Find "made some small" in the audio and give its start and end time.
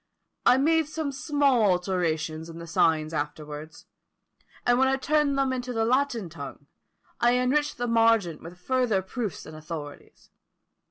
0.57-1.61